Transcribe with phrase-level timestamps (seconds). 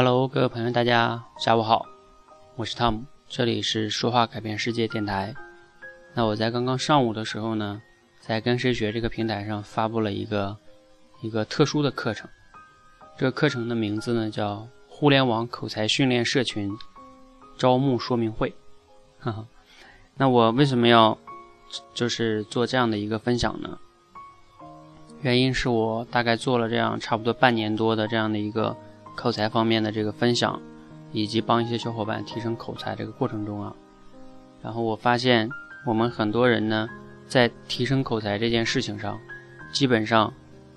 [0.00, 1.84] Hello，各位朋友，大家下午好，
[2.54, 5.34] 我是汤姆，这里是说话改变世界电台。
[6.14, 7.82] 那我在刚刚上午的时候呢，
[8.20, 10.56] 在跟谁学这个平台上发布了一个
[11.20, 12.30] 一个特殊的课程，
[13.16, 16.70] 这个课程的名字呢叫互联网口才训练社群
[17.56, 18.54] 招募说明会。
[19.18, 19.44] 哈哈，
[20.14, 21.18] 那我为什么要
[21.92, 23.76] 就是做这样的一个分享呢？
[25.22, 28.76] 原因是我大概做了这样差不多半年多的这样的一个。
[29.18, 30.62] 口才方面的这个分享，
[31.10, 33.74] 以及帮一些小伙伴提升口才这个过程中啊，
[34.62, 35.50] 然后我发现
[35.84, 36.88] 我们很多人呢，
[37.26, 39.18] 在提升口才这件事情上，
[39.72, 40.32] 基本上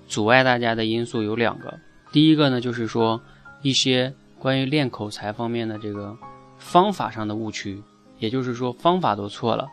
[0.08, 1.78] 阻碍大家的因素有两个。
[2.10, 3.20] 第一个呢，就是说
[3.62, 6.16] 一些关于练口才方面的这个
[6.58, 7.80] 方法上的误区，
[8.18, 9.68] 也就是说方法都错了，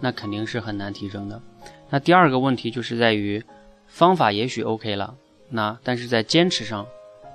[0.00, 1.42] 那肯定是很难提升的。
[1.90, 3.44] 那第二个问题就是在于
[3.86, 5.14] 方法也许 OK 了，
[5.50, 6.86] 那但是在坚持上。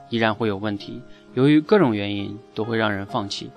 [0.09, 1.01] 依然会有问题，
[1.33, 3.49] 由于各种原因都会让人放弃。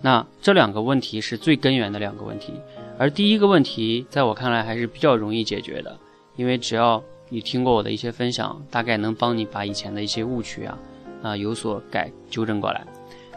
[0.00, 2.52] 那这两个问题是最根源的两个问题，
[2.98, 5.98] 而第一个问题在我看来还是比较容易解决的，
[6.36, 10.78] 因为只要你听过我的一些分享，大概能帮你把以前的一些误区啊
[11.22, 12.86] 啊有所改纠正过来。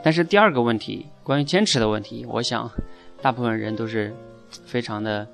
[0.03, 2.69] 但是第二个问题，关于坚持的问题，我想
[3.22, 4.16] 大部分人都是
[4.66, 5.28] 非常的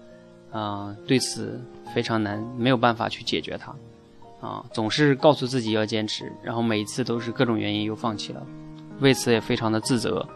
[0.52, 1.60] 啊对此
[1.94, 3.76] 非常难，没有办法去解决它。
[4.40, 8.46] 啊，总是告诉自己要坚持，然后每一次都是各种原因又放弃了，
[9.00, 10.28] 为此也非常的自责。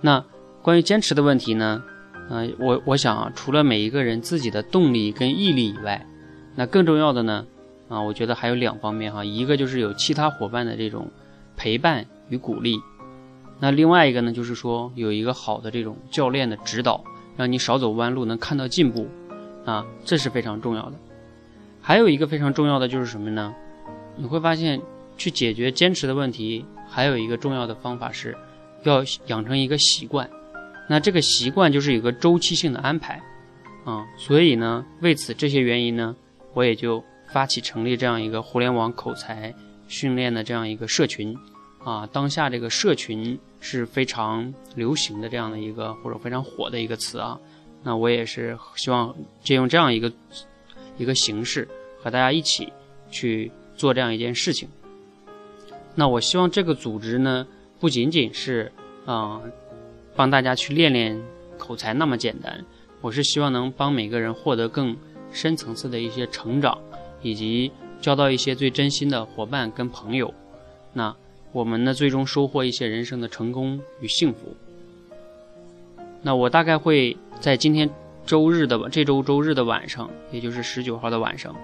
[0.00, 0.24] 那
[0.62, 1.82] 关于坚持的问题呢？
[2.28, 6.04] 嗯，我我想啊，除了每一个人自己的动力跟毅力以外，
[6.56, 7.46] 那更重要的呢，
[7.88, 11.08] 啊，我觉得还有两方面哈，一个就是有其他伙伴的这种
[11.56, 12.76] 陪伴与鼓励，
[13.60, 17.04] 那另外一个呢，就是说有一个好的这种教练的指导，
[17.36, 19.06] 让你少走弯路，能看到进步，
[19.64, 20.96] 啊，这是非常重要的。
[21.86, 23.54] 还有一个非常重要的就是什么呢？
[24.16, 24.82] 你会发现，
[25.16, 28.36] 去解决坚持的问题，还有一个重要的方法是，
[28.82, 30.28] 要养成一个习惯。
[30.88, 33.22] 那这个习惯就是有个周期性的安排，
[33.84, 36.16] 啊，所以呢，为此这些原因呢，
[36.54, 39.54] 我也就发起成立这样一个互联网口才
[39.86, 41.38] 训练的这样一个社群，
[41.84, 47.38] 啊，当下这个社群是非常流行的这样的一个或者非常火的一个词啊，
[47.84, 50.12] 那我也是希望借用这样一个。
[50.98, 51.68] 一个形式
[51.98, 52.72] 和大家一起
[53.10, 54.68] 去做这样一件事情。
[55.94, 57.46] 那我希望这个组织呢，
[57.80, 58.70] 不仅仅是
[59.04, 59.40] 啊
[60.14, 61.20] 帮大家去练练
[61.58, 62.64] 口才那么简单，
[63.00, 64.96] 我是希望能帮每个人获得更
[65.32, 66.78] 深层次的一些成长，
[67.22, 70.32] 以及交到一些最真心的伙伴跟朋友。
[70.92, 71.14] 那
[71.52, 74.54] 我们呢，最终收获一些人生的成功与幸福。
[76.22, 77.90] 那我大概会在今天。
[78.26, 81.54] 周日的吧这周周日的晚上，也就是十九号的晚上，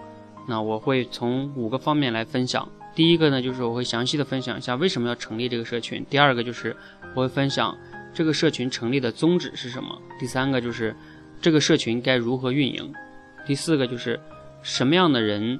[0.46, 2.66] 那我会从五个方面来分享。
[2.94, 6.76] 第一个呢，就是我会详细的分享一下为什么要成立这个社群；第二个就是
[7.16, 7.76] 我会分享
[8.14, 9.90] 这个社群成立的宗旨是什么；
[10.20, 10.94] 第三个就是
[11.40, 12.92] 这个社群该如何运营；
[13.44, 14.20] 第四个就是
[14.62, 15.58] 什么样的人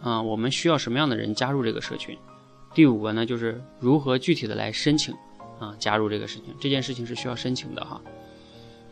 [0.00, 2.14] 啊，我们需要什么样的人加入这个社群；
[2.74, 5.12] 第五个呢，就是如何具体的来申请
[5.58, 6.54] 啊加入这个事情。
[6.60, 8.00] 这件事情是需要申请的哈。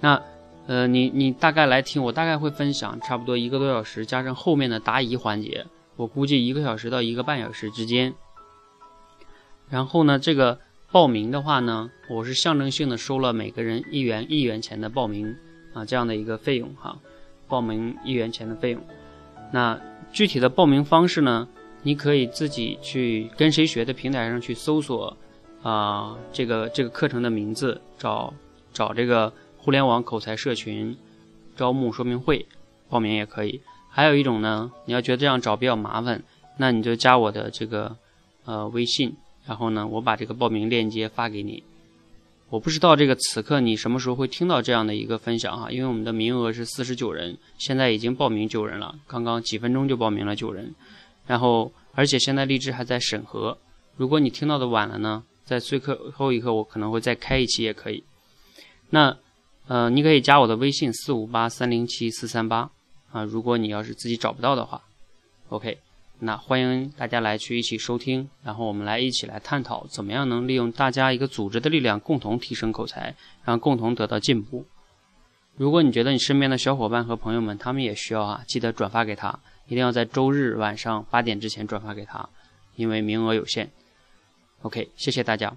[0.01, 0.21] 那。
[0.69, 8.15] 呃，你你大概来听，我大概会分享差不多一个多小时，加上后面的答疑环节，我估计一个小时到一个半小时之间。
[9.69, 10.61] 然后呢，这个
[10.93, 15.37] 报名的话呢，我是象征性的收了每个人一元一元钱的报名
[15.75, 16.97] 啊这样的一个费用哈，
[17.49, 18.81] 报名一元钱的费用。
[19.51, 19.81] 那
[20.13, 21.49] 具体的报名方式呢，
[21.83, 25.17] 你可以自己去跟谁学的平台上去搜索
[25.61, 28.33] 啊这个这个课程的名字，找
[28.73, 29.33] 找这个。
[29.65, 30.97] 互联网口才社群
[31.55, 32.47] 招募说明会
[32.89, 36.21] 报名也可以，还有一种呢，你要觉得这样找比较麻烦，
[36.57, 37.97] 那你就加我的这个
[38.45, 39.15] 呃微信，
[39.47, 41.63] 然后呢，我把这个报名链接发给你。
[42.51, 50.75] 我不知道这个此刻你什么时候会听到这样的一个分享哈，因为我们的名额是四十九人，现在已经报名九人了，刚刚几分钟就报名了九人，
[51.29, 53.57] 然后而且现在荔枝还在审核，
[53.97, 55.79] 如果你听到的晚了呢，在最
[56.13, 58.03] 后一刻我可能会再开一期也可以。
[58.91, 59.17] 那。
[59.73, 62.71] 呃，你可以加我的微信四五八三零七四三八
[63.11, 63.25] 啊。
[63.25, 64.83] 如果你要是自己找不到的话
[65.49, 65.79] ，OK，
[66.19, 73.17] 那欢迎大家来去一起收听，然后我们来一起来探讨怎么样能利用大家一个组织的力量，共同提升口才，
[73.47, 74.67] 让共同得到进步。
[75.57, 82.29] 如果你觉得你身边的小伙伴和朋友们他们也需要啊，记得转发给他，一定要在周日晚上八点之前转发给他，
[82.77, 83.71] 因为名额有限。
[84.61, 85.57] OK，谢谢大家。